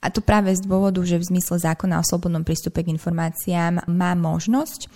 a 0.02 0.08
to 0.12 0.20
práve 0.20 0.54
z 0.54 0.62
dôvodu, 0.64 1.00
že 1.04 1.20
v 1.20 1.28
zmysle 1.34 1.62
zákona 1.62 2.00
o 2.00 2.04
slobodnom 2.06 2.44
prístupe 2.44 2.84
k 2.84 2.92
informáciám 2.92 3.88
má 3.90 4.12
možnosť 4.18 4.86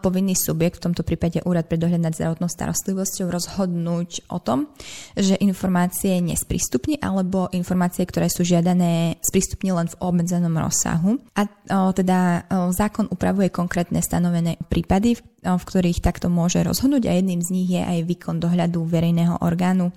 povinný 0.00 0.36
subjekt, 0.38 0.78
v 0.78 0.90
tomto 0.90 1.02
prípade 1.02 1.40
Úrad 1.44 1.66
pre 1.66 1.80
dohľad 1.80 2.02
nad 2.10 2.14
zdravotnou 2.14 2.48
starostlivosťou, 2.50 3.26
rozhodnúť 3.30 4.28
o 4.30 4.38
tom, 4.38 4.70
že 5.16 5.38
informácie 5.40 6.20
nesprístupní 6.20 7.00
alebo 7.02 7.48
informácie, 7.54 8.04
ktoré 8.06 8.30
sú 8.30 8.46
žiadané, 8.46 9.18
sprístupní 9.24 9.72
len 9.74 9.90
v 9.90 9.98
obmedzenom 9.98 10.54
rozsahu. 10.54 11.18
A 11.34 11.48
teda 11.92 12.46
zákon 12.74 13.08
upravuje 13.10 13.50
konkrétne 13.50 14.02
stanovené 14.02 14.58
prípady, 14.68 15.18
v 15.44 15.64
ktorých 15.64 16.00
takto 16.00 16.32
môže 16.32 16.64
rozhodnúť 16.64 17.04
a 17.08 17.16
jedným 17.16 17.44
z 17.44 17.52
nich 17.52 17.68
je 17.68 17.82
aj 17.84 18.08
výkon 18.08 18.40
dohľadu 18.40 18.80
verejného 18.88 19.44
orgánu, 19.44 19.92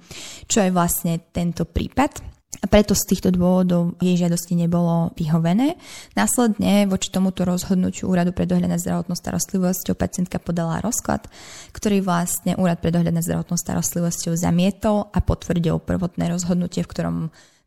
čo 0.47 0.59
je 0.59 0.75
vlastne 0.75 1.23
tento 1.31 1.63
prípad. 1.63 2.36
A 2.57 2.65
preto 2.65 2.97
z 2.97 3.05
týchto 3.13 3.29
dôvodov 3.29 3.93
jej 4.01 4.17
žiadosti 4.17 4.57
nebolo 4.57 5.13
vyhovené. 5.13 5.77
Následne 6.17 6.89
voči 6.89 7.13
tomuto 7.13 7.45
rozhodnutiu 7.45 8.09
Úradu 8.09 8.33
pre 8.33 8.49
dohľad 8.49 8.73
nad 8.73 8.81
zdravotnou 8.81 9.13
starostlivosťou 9.13 9.93
pacientka 9.93 10.41
podala 10.41 10.81
rozklad, 10.81 11.29
ktorý 11.71 12.01
vlastne 12.01 12.57
Úrad 12.57 12.81
pre 12.81 12.89
dohľad 12.89 13.13
nad 13.13 13.25
zdravotnou 13.25 13.61
starostlivosťou 13.61 14.33
zamietol 14.33 15.13
a 15.13 15.19
potvrdil 15.21 15.77
prvotné 15.77 16.33
rozhodnutie, 16.33 16.81
v 16.81 16.91
ktorom 16.91 17.17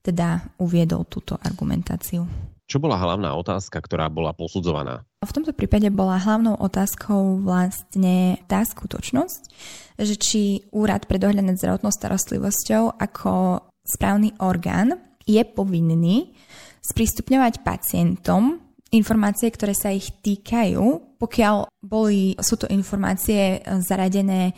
teda 0.03 0.43
uviedol 0.59 1.07
túto 1.07 1.37
argumentáciu. 1.39 2.25
Čo 2.71 2.79
bola 2.79 3.03
hlavná 3.03 3.35
otázka, 3.35 3.83
ktorá 3.83 4.07
bola 4.07 4.31
posudzovaná? 4.31 5.03
V 5.27 5.35
tomto 5.35 5.51
prípade 5.51 5.91
bola 5.91 6.23
hlavnou 6.23 6.55
otázkou 6.55 7.43
vlastne 7.43 8.39
tá 8.47 8.63
skutočnosť, 8.63 9.43
že 9.99 10.15
či 10.15 10.43
úrad 10.71 11.11
pre 11.11 11.19
dohľad 11.19 11.51
nad 11.51 11.59
zdravotnou 11.59 11.91
starostlivosťou 11.91 12.95
ako 12.95 13.31
správny 13.91 14.39
orgán 14.39 14.95
je 15.27 15.43
povinný 15.43 16.31
sprístupňovať 16.81 17.61
pacientom 17.67 18.59
informácie, 18.91 19.51
ktoré 19.51 19.75
sa 19.75 19.95
ich 19.95 20.11
týkajú, 20.23 21.17
pokiaľ 21.21 21.71
boli, 21.83 22.35
sú 22.43 22.59
to 22.59 22.67
informácie 22.71 23.63
zaradené 23.85 24.57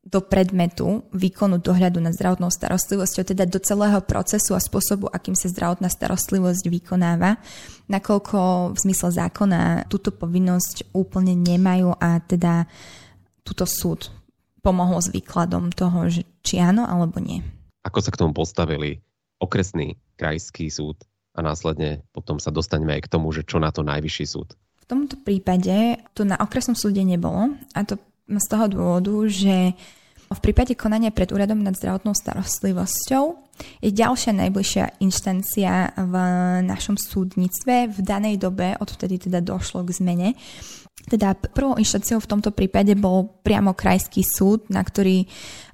do 0.00 0.24
predmetu 0.24 1.04
výkonu 1.12 1.60
dohľadu 1.60 2.00
nad 2.00 2.16
zdravotnou 2.16 2.48
starostlivosťou, 2.48 3.20
teda 3.20 3.44
do 3.44 3.60
celého 3.60 4.00
procesu 4.00 4.56
a 4.56 4.64
spôsobu, 4.64 5.12
akým 5.12 5.36
sa 5.36 5.52
zdravotná 5.52 5.92
starostlivosť 5.92 6.72
vykonáva, 6.72 7.36
nakoľko 7.92 8.72
v 8.72 8.78
zmysle 8.80 9.12
zákona 9.12 9.92
túto 9.92 10.08
povinnosť 10.08 10.96
úplne 10.96 11.36
nemajú 11.36 11.92
a 12.00 12.16
teda 12.24 12.64
túto 13.44 13.68
súd 13.68 14.08
pomohol 14.64 15.04
s 15.04 15.12
výkladom 15.12 15.68
toho, 15.68 16.08
že 16.08 16.24
či 16.40 16.56
áno 16.64 16.88
alebo 16.88 17.20
nie. 17.20 17.44
Ako 17.86 17.98
sa 18.04 18.12
k 18.12 18.20
tomu 18.20 18.36
postavili 18.36 19.00
okresný 19.40 19.96
krajský 20.20 20.68
súd 20.68 21.00
a 21.32 21.40
následne 21.40 22.04
potom 22.12 22.36
sa 22.36 22.52
dostaňme 22.52 23.00
aj 23.00 23.08
k 23.08 23.12
tomu, 23.12 23.32
že 23.32 23.46
čo 23.46 23.56
na 23.56 23.72
to 23.72 23.80
najvyšší 23.80 24.26
súd? 24.28 24.52
V 24.54 24.84
tomto 24.84 25.16
prípade 25.22 25.96
to 26.12 26.26
na 26.26 26.36
okresnom 26.36 26.76
súde 26.76 27.00
nebolo 27.00 27.56
a 27.72 27.80
to 27.86 27.96
z 28.26 28.46
toho 28.46 28.66
dôvodu, 28.70 29.14
že 29.26 29.74
v 30.30 30.38
prípade 30.38 30.78
konania 30.78 31.10
pred 31.10 31.34
úradom 31.34 31.58
nad 31.58 31.74
zdravotnou 31.74 32.14
starostlivosťou 32.14 33.34
je 33.82 33.90
ďalšia 33.90 34.30
najbližšia 34.30 35.02
inštancia 35.02 35.90
v 35.98 36.14
našom 36.62 36.94
súdnictve. 36.94 37.90
V 37.90 37.98
danej 37.98 38.38
dobe, 38.38 38.78
odvtedy 38.78 39.18
teda 39.26 39.42
došlo 39.42 39.82
k 39.82 39.90
zmene, 39.90 40.28
teda 41.08 41.32
prvou 41.34 41.78
inštanciou 41.80 42.20
v 42.20 42.30
tomto 42.30 42.50
prípade 42.52 42.92
bol 42.98 43.30
priamo 43.40 43.72
krajský 43.72 44.26
súd, 44.26 44.68
na 44.68 44.84
ktorý 44.84 45.24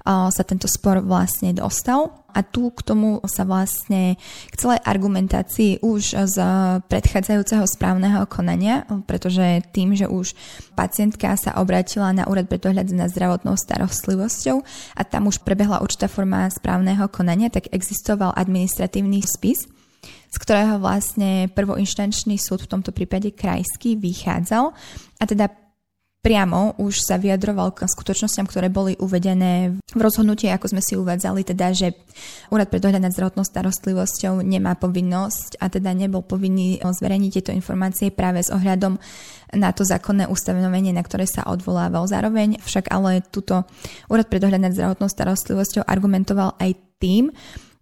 sa 0.07 0.43
tento 0.47 0.71
spor 0.71 1.03
vlastne 1.03 1.51
dostal. 1.51 2.23
A 2.37 2.45
tu 2.45 2.69
k 2.69 2.85
tomu 2.85 3.25
sa 3.25 3.49
vlastne 3.49 4.21
k 4.53 4.55
celej 4.61 4.85
argumentácii 4.85 5.81
už 5.81 6.21
z 6.29 6.37
predchádzajúceho 6.85 7.65
správneho 7.65 8.29
konania, 8.29 8.85
pretože 9.09 9.65
tým, 9.73 9.97
že 9.97 10.05
už 10.05 10.37
pacientka 10.77 11.33
sa 11.41 11.57
obratila 11.57 12.13
na 12.13 12.29
úrad 12.29 12.45
pre 12.45 12.61
dohľad 12.61 12.93
nad 12.93 13.09
zdravotnou 13.09 13.57
starostlivosťou 13.57 14.61
a 14.95 15.03
tam 15.09 15.33
už 15.33 15.41
prebehla 15.49 15.81
určitá 15.81 16.13
forma 16.13 16.45
správneho 16.53 17.09
konania, 17.09 17.49
tak 17.49 17.73
existoval 17.73 18.37
administratívny 18.37 19.25
spis, 19.25 19.65
z 20.37 20.39
ktorého 20.45 20.77
vlastne 20.77 21.49
prvoinštančný 21.57 22.37
súd, 22.37 22.69
v 22.69 22.77
tomto 22.77 22.93
prípade 22.93 23.33
krajský, 23.33 23.97
vychádzal 23.97 24.69
a 25.17 25.25
teda 25.25 25.49
priamo 26.21 26.75
už 26.83 27.07
sa 27.07 27.23
vyjadroval 27.23 27.71
k 27.71 27.87
skutočnostiam, 27.87 28.51
ktoré 28.51 28.67
boli 28.67 28.99
uvedené 29.01 29.79
v 29.79 30.01
rozhodnutí, 30.03 30.51
ako 30.51 30.75
sme 30.75 30.83
si 30.83 30.99
uvádzali, 30.99 31.47
teda, 31.47 31.71
že 31.71 31.95
Úrad 32.51 32.67
pre 32.67 32.83
dohľad 32.83 32.99
nad 32.99 33.15
zdravotnou 33.15 33.47
starostlivosťou 33.47 34.43
nemá 34.43 34.75
povinnosť 34.75 35.63
a 35.63 35.71
teda 35.71 35.95
nebol 35.95 36.27
povinný 36.27 36.83
zverejniť 36.83 37.31
tieto 37.31 37.55
informácie 37.55 38.11
práve 38.11 38.43
s 38.43 38.51
ohľadom 38.51 38.99
na 39.55 39.71
to 39.71 39.87
zákonné 39.87 40.27
ustanovenie, 40.27 40.91
na 40.91 41.07
ktoré 41.07 41.31
sa 41.31 41.47
odvolával. 41.47 42.11
Zároveň 42.11 42.59
však 42.59 42.91
ale 42.91 43.23
túto 43.31 43.63
Úrad 44.11 44.27
pre 44.27 44.43
dohľad 44.43 44.67
nad 44.67 44.75
zdravotnou 44.75 45.07
starostlivosťou 45.07 45.87
argumentoval 45.87 46.59
aj 46.59 46.75
tým, 46.99 47.31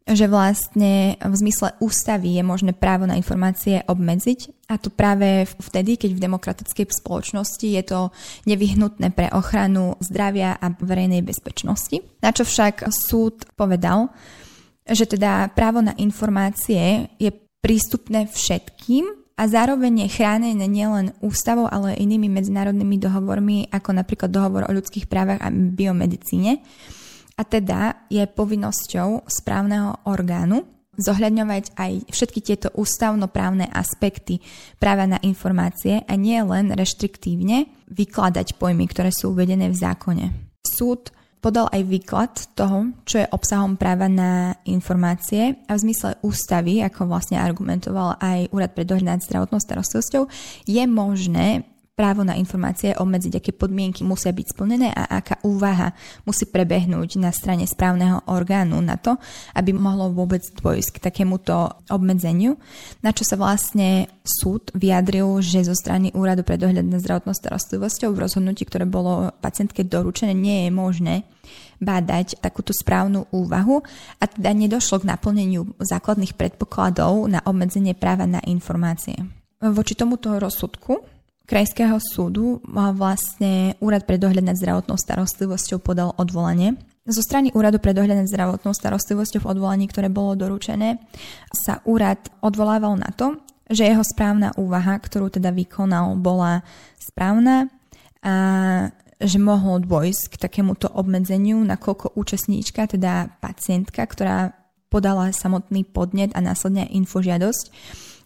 že 0.05 0.29
vlastne 0.29 1.17
v 1.17 1.35
zmysle 1.35 1.81
ústavy 1.81 2.37
je 2.37 2.45
možné 2.45 2.77
právo 2.77 3.09
na 3.09 3.17
informácie 3.17 3.81
obmedziť 3.89 4.69
a 4.69 4.77
to 4.77 4.93
práve 4.93 5.49
vtedy, 5.65 5.97
keď 5.97 6.11
v 6.13 6.25
demokratickej 6.29 6.93
spoločnosti 6.93 7.65
je 7.65 7.83
to 7.89 8.01
nevyhnutné 8.45 9.17
pre 9.17 9.33
ochranu 9.33 9.97
zdravia 10.05 10.61
a 10.61 10.69
verejnej 10.77 11.25
bezpečnosti. 11.25 12.05
Na 12.21 12.37
čo 12.37 12.45
však 12.45 12.85
súd 12.93 13.49
povedal, 13.57 14.13
že 14.85 15.09
teda 15.09 15.49
právo 15.57 15.81
na 15.81 15.97
informácie 15.97 17.09
je 17.17 17.33
prístupné 17.65 18.29
všetkým 18.29 19.09
a 19.41 19.43
zároveň 19.49 20.05
je 20.05 20.15
chránené 20.21 20.69
nielen 20.69 21.17
ústavou, 21.25 21.65
ale 21.65 21.97
aj 21.97 22.05
inými 22.05 22.29
medzinárodnými 22.29 23.01
dohovormi, 23.01 23.73
ako 23.73 23.91
napríklad 23.97 24.29
dohovor 24.29 24.69
o 24.69 24.75
ľudských 24.77 25.09
právach 25.09 25.41
a 25.41 25.49
biomedicíne. 25.49 26.61
A 27.35 27.43
teda 27.43 28.07
je 28.07 28.23
povinnosťou 28.31 29.27
správneho 29.27 30.07
orgánu 30.07 30.63
zohľadňovať 30.95 31.75
aj 31.75 31.93
všetky 32.11 32.41
tieto 32.41 32.71
ústavnoprávne 32.79 33.67
aspekty 33.67 34.39
práva 34.79 35.11
na 35.11 35.19
informácie 35.27 36.07
a 36.07 36.15
nie 36.15 36.39
len 36.39 36.71
reštriktívne 36.71 37.67
vykladať 37.91 38.55
pojmy, 38.59 38.87
ktoré 38.87 39.11
sú 39.11 39.35
uvedené 39.35 39.71
v 39.71 39.77
zákone. 39.79 40.27
Súd 40.63 41.11
podal 41.45 41.69
aj 41.69 41.83
výklad 41.85 42.33
toho, 42.57 42.97
čo 43.05 43.21
je 43.21 43.29
obsahom 43.29 43.77
práva 43.77 44.09
na 44.09 44.57
informácie 44.65 45.61
a 45.69 45.77
v 45.77 45.83
zmysle 45.91 46.17
ústavy, 46.25 46.81
ako 46.81 47.05
vlastne 47.05 47.37
argumentoval 47.37 48.17
aj 48.17 48.49
Úrad 48.49 48.73
pre 48.73 48.89
dohľad 48.89 49.21
nad 49.21 49.21
zdravotnou 49.21 49.61
starostlivosťou, 49.61 50.25
je 50.65 50.83
možné 50.89 51.69
právo 51.95 52.27
na 52.27 52.35
informácie 52.35 52.91
obmedziť, 52.91 53.39
aké 53.39 53.51
podmienky 53.55 54.03
musia 54.03 54.35
byť 54.35 54.47
splnené 54.51 54.91
a 54.91 55.23
aká 55.23 55.39
úvaha 55.47 55.95
musí 56.27 56.43
prebehnúť 56.43 57.23
na 57.23 57.31
strane 57.31 57.71
správneho 57.71 58.27
orgánu 58.27 58.83
na 58.83 58.99
to, 58.99 59.15
aby 59.55 59.71
mohlo 59.71 60.11
vôbec 60.11 60.43
dôjsť 60.43 60.99
k 60.99 61.03
takémuto 61.07 61.71
obmedzeniu, 61.87 62.59
na 62.99 63.15
čo 63.15 63.23
sa 63.23 63.39
vlastne 63.39 64.11
súd 64.27 64.75
vyjadril, 64.75 65.39
že 65.39 65.63
zo 65.63 65.79
strany 65.79 66.11
Úradu 66.19 66.43
pre 66.43 66.59
dohľad 66.59 66.83
nad 66.83 66.99
zdravotnou 66.99 67.31
starostlivosťou 67.31 68.11
v 68.11 68.23
rozhodnutí, 68.27 68.67
ktoré 68.67 68.91
bolo 68.91 69.31
pacientke 69.39 69.87
doručené, 69.87 70.35
nie 70.35 70.67
je 70.67 70.71
možné 70.75 71.15
bádať 71.79 72.43
takúto 72.43 72.75
správnu 72.75 73.31
úvahu 73.31 73.87
a 74.19 74.25
teda 74.27 74.51
nedošlo 74.51 75.07
k 75.07 75.09
naplneniu 75.15 75.79
základných 75.79 76.35
predpokladov 76.35 77.31
na 77.31 77.39
obmedzenie 77.47 77.95
práva 77.95 78.27
na 78.27 78.43
informácie. 78.43 79.15
Voči 79.63 79.95
tomuto 79.95 80.35
rozsudku 80.35 81.14
krajského 81.45 82.01
súdu 82.01 82.61
vlastne 82.69 83.77
Úrad 83.81 84.09
pre 84.09 84.17
dohľad 84.17 84.45
nad 84.45 84.57
zdravotnou 84.57 84.97
starostlivosťou 84.97 85.79
podal 85.81 86.17
odvolanie. 86.17 86.77
Zo 87.05 87.21
strany 87.21 87.53
Úradu 87.53 87.77
pre 87.85 87.93
dohľad 87.93 88.25
nad 88.25 88.29
zdravotnou 88.33 88.73
starostlivosťou 88.73 89.45
v 89.45 89.51
odvolaní, 89.53 89.85
ktoré 89.93 90.09
bolo 90.09 90.33
doručené, 90.41 90.97
sa 91.53 91.85
úrad 91.85 92.17
odvolával 92.41 92.97
na 92.97 93.13
to, 93.13 93.37
že 93.69 93.85
jeho 93.85 94.01
správna 94.01 94.57
úvaha, 94.57 94.97
ktorú 94.97 95.29
teda 95.29 95.53
vykonal, 95.53 96.17
bola 96.17 96.65
správna 96.97 97.69
a 98.25 98.35
že 99.21 99.37
mohlo 99.37 99.81
dôjsť 99.85 100.33
k 100.33 100.41
takémuto 100.49 100.89
obmedzeniu, 100.89 101.61
nakoľko 101.61 102.17
účastníčka, 102.17 102.89
teda 102.89 103.37
pacientka, 103.41 104.01
ktorá 104.05 104.57
podala 104.89 105.29
samotný 105.33 105.85
podnet 105.85 106.33
a 106.33 106.41
následne 106.41 106.89
infožiadosť, 106.89 107.65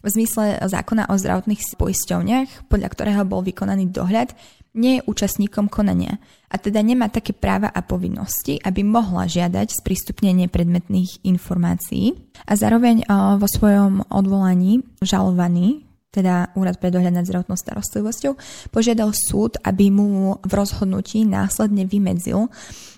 v 0.03 0.09
zmysle 0.09 0.63
zákona 0.63 1.11
o 1.11 1.15
zdravotných 1.19 1.75
poisťovniach, 1.75 2.71
podľa 2.71 2.89
ktorého 2.91 3.23
bol 3.27 3.43
vykonaný 3.43 3.91
dohľad, 3.91 4.35
nie 4.79 5.01
je 5.01 5.07
účastníkom 5.11 5.67
konania 5.67 6.23
a 6.47 6.61
teda 6.61 6.79
nemá 6.85 7.11
také 7.11 7.35
práva 7.35 7.67
a 7.73 7.83
povinnosti, 7.83 8.63
aby 8.63 8.87
mohla 8.87 9.27
žiadať 9.27 9.75
sprístupnenie 9.75 10.47
predmetných 10.47 11.27
informácií 11.27 12.15
a 12.47 12.53
zároveň 12.55 13.03
vo 13.43 13.49
svojom 13.49 14.07
odvolaní 14.13 14.87
žalovaný 15.03 15.89
teda 16.09 16.57
Úrad 16.57 16.81
pre 16.81 16.89
dohľad 16.89 17.21
nad 17.21 17.29
zdravotnou 17.29 17.55
starostlivosťou, 17.55 18.33
požiadal 18.73 19.13
súd, 19.13 19.61
aby 19.61 19.93
mu 19.93 20.41
v 20.41 20.53
rozhodnutí 20.57 21.29
následne 21.29 21.85
vymedzil, 21.85 22.49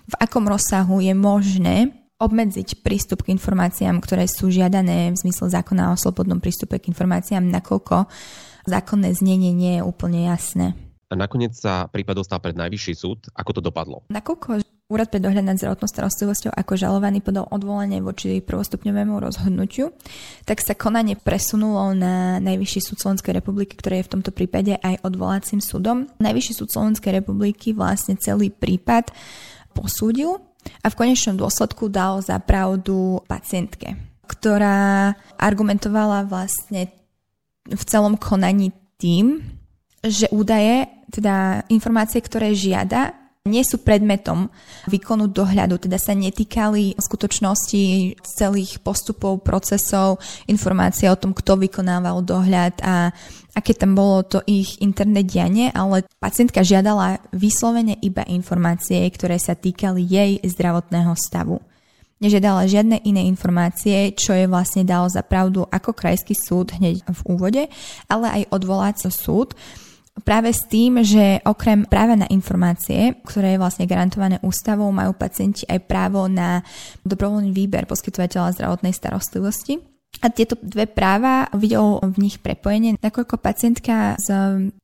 v 0.07 0.15
akom 0.15 0.47
rozsahu 0.47 1.03
je 1.03 1.11
možné 1.11 1.91
obmedziť 2.21 2.85
prístup 2.85 3.25
k 3.25 3.33
informáciám, 3.33 3.97
ktoré 3.97 4.29
sú 4.29 4.53
žiadané 4.53 5.09
v 5.09 5.17
zmysle 5.17 5.49
zákona 5.49 5.89
o 5.89 5.97
slobodnom 5.97 6.37
prístupe 6.37 6.77
k 6.77 6.93
informáciám, 6.93 7.41
nakoľko 7.41 8.05
zákonné 8.69 9.17
znenie 9.17 9.49
nie 9.51 9.81
je 9.81 9.83
úplne 9.83 10.29
jasné. 10.29 10.77
A 11.09 11.17
nakoniec 11.17 11.57
sa 11.57 11.89
prípad 11.89 12.23
dostal 12.23 12.39
pred 12.39 12.55
najvyšší 12.55 12.93
súd. 12.95 13.27
Ako 13.35 13.57
to 13.57 13.61
dopadlo? 13.65 14.07
Nakoľko 14.07 14.63
Úrad 14.91 15.07
pre 15.07 15.23
dohľad 15.23 15.47
nad 15.47 15.55
zdravotnou 15.55 15.87
starostlivosťou 15.87 16.51
ako 16.51 16.75
žalovaný 16.75 17.23
podal 17.23 17.47
odvolanie 17.47 18.03
voči 18.03 18.43
prvostupňovému 18.43 19.23
rozhodnutiu, 19.23 19.95
tak 20.43 20.59
sa 20.59 20.75
konanie 20.75 21.15
presunulo 21.15 21.95
na 21.95 22.43
Najvyšší 22.43 22.91
súd 22.91 22.99
Slovenskej 22.99 23.39
republiky, 23.39 23.79
ktorý 23.79 24.03
je 24.03 24.07
v 24.11 24.13
tomto 24.19 24.35
prípade 24.35 24.75
aj 24.75 24.99
odvolacím 25.07 25.63
súdom. 25.63 26.11
Najvyšší 26.19 26.53
súd 26.59 26.75
Slovenskej 26.75 27.23
republiky 27.23 27.71
vlastne 27.71 28.19
celý 28.19 28.51
prípad 28.51 29.15
posúdil 29.71 30.43
a 30.81 30.87
v 30.89 30.97
konečnom 30.97 31.37
dôsledku 31.37 31.87
dal 31.91 32.21
za 32.25 32.41
pravdu 32.41 33.21
pacientke, 33.29 33.97
ktorá 34.25 35.13
argumentovala 35.37 36.25
vlastne 36.25 36.89
v 37.69 37.83
celom 37.85 38.17
konaní 38.17 38.73
tým, 38.97 39.41
že 40.01 40.25
údaje, 40.33 40.89
teda 41.13 41.65
informácie, 41.69 42.17
ktoré 42.21 42.57
žiada, 42.57 43.13
nie 43.49 43.65
sú 43.65 43.81
predmetom 43.81 44.53
výkonu 44.85 45.25
dohľadu, 45.25 45.81
teda 45.81 45.97
sa 45.97 46.13
netýkali 46.13 46.93
skutočnosti 47.01 48.13
celých 48.21 48.77
postupov, 48.85 49.41
procesov, 49.41 50.21
informácie 50.45 51.09
o 51.09 51.17
tom, 51.17 51.33
kto 51.33 51.57
vykonával 51.57 52.21
dohľad 52.21 52.85
a 52.85 53.09
aké 53.57 53.73
tam 53.73 53.97
bolo 53.97 54.21
to 54.21 54.45
ich 54.45 54.77
interné 54.77 55.25
dianie, 55.25 55.73
ale 55.73 56.05
pacientka 56.21 56.61
žiadala 56.61 57.17
vyslovene 57.33 57.97
iba 58.05 58.21
informácie, 58.29 59.01
ktoré 59.09 59.41
sa 59.41 59.57
týkali 59.57 60.05
jej 60.05 60.37
zdravotného 60.45 61.17
stavu. 61.17 61.57
Nežiadala 62.21 62.69
žiadne 62.69 63.01
iné 63.01 63.25
informácie, 63.25 64.13
čo 64.13 64.37
je 64.37 64.45
vlastne 64.45 64.85
dalo 64.85 65.09
za 65.09 65.25
pravdu 65.25 65.65
ako 65.65 65.97
krajský 65.97 66.37
súd 66.37 66.77
hneď 66.77 67.01
v 67.09 67.21
úvode, 67.25 67.65
ale 68.05 68.25
aj 68.29 68.53
odvoláci 68.53 69.09
súd, 69.09 69.57
práve 70.21 70.53
s 70.53 70.63
tým, 70.69 71.01
že 71.03 71.41
okrem 71.43 71.85
práva 71.85 72.15
na 72.15 72.29
informácie, 72.29 73.19
ktoré 73.25 73.57
je 73.57 73.61
vlastne 73.61 73.89
garantované 73.89 74.37
ústavou, 74.45 74.89
majú 74.93 75.17
pacienti 75.17 75.65
aj 75.67 75.85
právo 75.85 76.29
na 76.29 76.61
dobrovoľný 77.03 77.51
výber 77.51 77.89
poskytovateľa 77.89 78.55
zdravotnej 78.55 78.93
starostlivosti. 78.93 79.81
A 80.21 80.27
tieto 80.27 80.59
dve 80.59 80.91
práva 80.91 81.47
videl 81.55 81.97
v 82.03 82.17
nich 82.19 82.37
prepojenie, 82.37 82.99
nakoľko 82.99 83.39
pacientka 83.41 84.19
z 84.19 84.29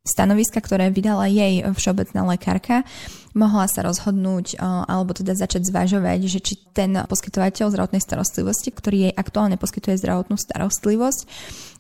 stanoviska, 0.02 0.64
ktoré 0.64 0.88
vydala 0.90 1.28
jej 1.30 1.62
všeobecná 1.68 2.32
lekárka, 2.32 2.88
mohla 3.38 3.70
sa 3.70 3.86
rozhodnúť 3.86 4.58
alebo 4.64 5.14
teda 5.14 5.38
začať 5.38 5.68
zvažovať, 5.68 6.20
že 6.26 6.40
či 6.42 6.54
ten 6.74 6.96
poskytovateľ 7.06 7.70
zdravotnej 7.70 8.02
starostlivosti, 8.02 8.72
ktorý 8.74 8.98
jej 9.12 9.14
aktuálne 9.14 9.60
poskytuje 9.62 10.00
zdravotnú 10.00 10.40
starostlivosť, 10.40 11.20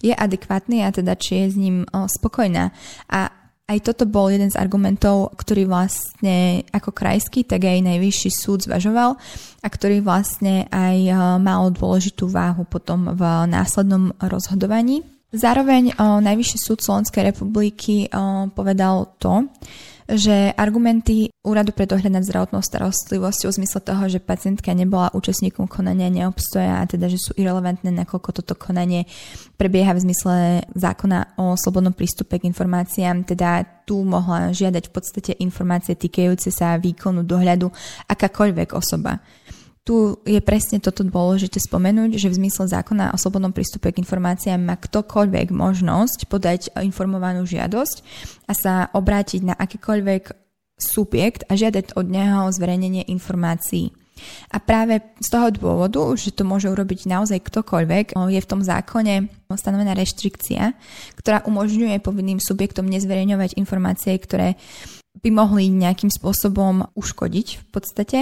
je 0.06 0.14
adekvátny 0.14 0.86
a 0.86 0.94
teda 0.94 1.18
či 1.18 1.42
je 1.42 1.46
s 1.50 1.56
ním 1.58 1.88
spokojná. 1.90 2.76
A 3.10 3.32
aj 3.68 3.84
toto 3.84 4.08
bol 4.08 4.32
jeden 4.32 4.48
z 4.48 4.56
argumentov, 4.56 5.36
ktorý 5.36 5.68
vlastne 5.68 6.64
ako 6.72 6.96
krajský, 6.96 7.44
tak 7.44 7.68
aj 7.68 7.84
najvyšší 7.84 8.32
súd 8.32 8.64
zvažoval 8.64 9.20
a 9.60 9.68
ktorý 9.68 10.00
vlastne 10.00 10.72
aj 10.72 10.98
e, 11.04 11.12
mal 11.44 11.68
dôležitú 11.76 12.32
váhu 12.32 12.64
potom 12.64 13.12
v 13.12 13.22
následnom 13.52 14.16
rozhodovaní. 14.24 15.04
Zároveň 15.36 16.00
o, 16.00 16.24
e, 16.24 16.24
Najvyšší 16.24 16.58
súd 16.64 16.80
Slovenskej 16.80 17.28
republiky 17.28 18.08
o, 18.08 18.48
e, 18.48 18.56
povedal 18.56 19.20
to, 19.20 19.52
že 20.08 20.56
argumenty 20.56 21.36
Úradu 21.44 21.72
pre 21.72 21.88
dohľad 21.88 22.12
nad 22.12 22.24
zdravotnou 22.24 22.64
starostlivosťou 22.64 23.52
v 23.52 23.58
zmysle 23.64 23.80
toho, 23.84 24.04
že 24.08 24.24
pacientka 24.24 24.72
nebola 24.72 25.12
účastníkom 25.16 25.68
konania, 25.68 26.12
neobstoja 26.12 26.84
a 26.84 26.88
teda, 26.88 27.12
že 27.12 27.20
sú 27.20 27.32
irrelevantné, 27.40 27.92
nakoľko 27.92 28.36
toto 28.40 28.56
konanie 28.56 29.08
prebieha 29.56 29.96
v 29.96 30.04
zmysle 30.08 30.36
zákona 30.76 31.40
o 31.40 31.56
slobodnom 31.56 31.96
prístupe 31.96 32.40
k 32.40 32.48
informáciám, 32.52 33.24
teda 33.28 33.64
tu 33.88 34.04
mohla 34.04 34.52
žiadať 34.52 34.84
v 34.88 34.94
podstate 34.96 35.32
informácie 35.40 35.96
týkajúce 35.96 36.52
sa 36.52 36.76
výkonu 36.76 37.24
dohľadu 37.24 37.72
akákoľvek 38.12 38.76
osoba. 38.76 39.24
Tu 39.88 40.20
je 40.28 40.44
presne 40.44 40.84
toto 40.84 41.08
dôležité 41.08 41.64
spomenúť, 41.64 42.20
že 42.20 42.28
v 42.28 42.44
zmysle 42.44 42.68
zákona 42.68 43.16
o 43.16 43.18
slobodnom 43.18 43.56
prístupe 43.56 43.96
k 43.96 44.04
informáciám 44.04 44.60
má 44.60 44.76
ktokoľvek 44.76 45.48
možnosť 45.56 46.28
podať 46.28 46.76
informovanú 46.84 47.48
žiadosť 47.48 48.04
a 48.44 48.52
sa 48.52 48.74
obrátiť 48.92 49.48
na 49.48 49.56
akýkoľvek 49.56 50.36
subjekt 50.76 51.48
a 51.48 51.56
žiadať 51.56 51.96
od 51.96 52.04
neho 52.04 52.52
zverejnenie 52.52 53.08
informácií. 53.08 53.96
A 54.52 54.58
práve 54.60 55.00
z 55.22 55.30
toho 55.30 55.54
dôvodu, 55.54 56.04
že 56.18 56.34
to 56.34 56.44
môže 56.44 56.68
urobiť 56.68 57.08
naozaj 57.08 57.38
ktokoľvek, 57.38 58.18
je 58.18 58.42
v 58.44 58.50
tom 58.50 58.66
zákone 58.66 59.30
stanovená 59.56 59.96
reštrikcia, 59.96 60.74
ktorá 61.16 61.46
umožňuje 61.48 62.02
povinným 62.04 62.42
subjektom 62.42 62.90
nezverejňovať 62.92 63.56
informácie, 63.56 64.18
ktoré 64.20 64.60
by 65.18 65.30
mohli 65.34 65.74
nejakým 65.74 66.14
spôsobom 66.14 66.94
uškodiť 66.94 67.48
v 67.58 67.66
podstate. 67.74 68.18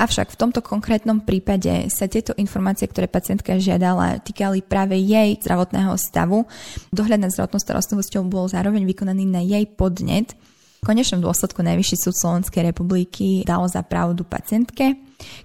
Avšak 0.00 0.32
v 0.32 0.40
tomto 0.40 0.60
konkrétnom 0.64 1.22
prípade 1.22 1.92
sa 1.92 2.08
tieto 2.08 2.32
informácie, 2.40 2.88
ktoré 2.88 3.06
pacientka 3.08 3.60
žiadala, 3.60 4.20
týkali 4.24 4.64
práve 4.64 4.96
jej 4.96 5.36
zdravotného 5.40 5.92
stavu. 6.00 6.48
Dohľad 6.90 7.28
nad 7.28 7.32
zdravotnou 7.32 7.60
starostlivosťou 7.60 8.22
bol 8.26 8.48
zároveň 8.48 8.88
vykonaný 8.88 9.24
na 9.28 9.44
jej 9.44 9.68
podnet. 9.68 10.32
V 10.78 10.86
konečnom 10.86 11.18
dôsledku 11.18 11.58
Najvyšší 11.60 11.96
súd 11.98 12.14
Slovenskej 12.14 12.70
republiky 12.70 13.42
dal 13.42 13.66
za 13.66 13.82
pravdu 13.82 14.22
pacientke, 14.22 14.94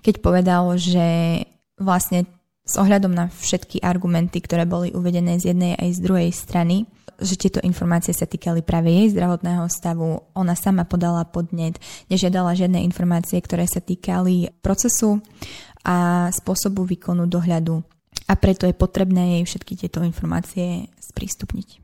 keď 0.06 0.22
povedal, 0.22 0.78
že 0.78 1.42
vlastne 1.82 2.30
s 2.64 2.80
ohľadom 2.80 3.12
na 3.12 3.28
všetky 3.28 3.84
argumenty, 3.84 4.40
ktoré 4.40 4.64
boli 4.64 4.94
uvedené 4.96 5.36
z 5.42 5.52
jednej 5.52 5.74
aj 5.76 5.90
z 5.98 6.00
druhej 6.00 6.32
strany, 6.32 6.88
že 7.22 7.36
tieto 7.38 7.60
informácie 7.62 8.16
sa 8.16 8.30
týkali 8.30 8.66
práve 8.66 8.90
jej 8.90 9.14
zdravotného 9.14 9.66
stavu. 9.70 10.26
Ona 10.34 10.54
sama 10.58 10.86
podala 10.88 11.26
podnet, 11.28 11.78
nežiadala 12.08 12.58
žiadne 12.58 12.82
informácie, 12.82 13.42
ktoré 13.42 13.66
sa 13.70 13.82
týkali 13.82 14.54
procesu 14.64 15.22
a 15.84 16.30
spôsobu 16.32 16.88
výkonu 16.88 17.28
dohľadu. 17.28 17.84
A 18.30 18.34
preto 18.40 18.64
je 18.64 18.76
potrebné 18.78 19.40
jej 19.40 19.44
všetky 19.44 19.74
tieto 19.76 20.00
informácie 20.02 20.88
sprístupniť. 21.02 21.84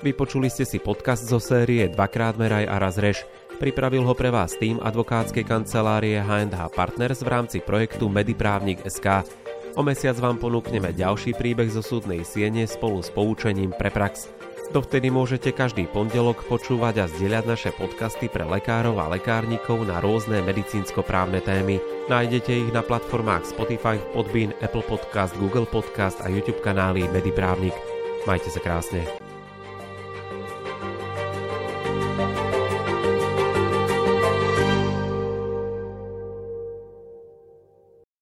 Vypočuli 0.00 0.48
ste 0.48 0.64
si 0.64 0.80
podcast 0.80 1.28
zo 1.28 1.36
série 1.36 1.84
Dvakrát 1.92 2.40
meraj 2.40 2.64
a 2.64 2.80
raz 2.80 2.96
reš. 2.96 3.20
Pripravil 3.60 4.08
ho 4.08 4.16
pre 4.16 4.32
vás 4.32 4.56
tým 4.56 4.80
advokátskej 4.80 5.44
kancelárie 5.44 6.16
H&H 6.16 6.72
Partners 6.72 7.20
v 7.20 7.28
rámci 7.28 7.60
projektu 7.60 8.08
Mediprávnik 8.08 8.80
SK. 8.88 9.28
O 9.76 9.84
mesiac 9.84 10.16
vám 10.16 10.40
ponúkneme 10.40 10.96
ďalší 10.96 11.36
príbeh 11.36 11.68
zo 11.68 11.84
súdnej 11.84 12.24
siene 12.24 12.64
spolu 12.64 13.04
s 13.04 13.12
poučením 13.12 13.76
pre 13.76 13.92
prax. 13.92 14.32
Dovtedy 14.72 15.12
môžete 15.12 15.52
každý 15.52 15.84
pondelok 15.92 16.40
počúvať 16.48 17.04
a 17.04 17.06
zdieľať 17.12 17.44
naše 17.44 17.70
podcasty 17.76 18.32
pre 18.32 18.48
lekárov 18.48 18.96
a 18.96 19.12
lekárnikov 19.12 19.84
na 19.84 20.00
rôzne 20.00 20.40
medicínsko-právne 20.40 21.44
témy. 21.44 21.84
Nájdete 22.08 22.64
ich 22.64 22.70
na 22.72 22.80
platformách 22.80 23.44
Spotify, 23.44 24.00
Podbean, 24.16 24.56
Apple 24.64 24.88
Podcast, 24.88 25.36
Google 25.36 25.68
Podcast 25.68 26.16
a 26.24 26.32
YouTube 26.32 26.64
kanály 26.64 27.04
Mediprávnik. 27.12 27.76
Majte 28.24 28.48
sa 28.48 28.62
krásne. 28.64 29.04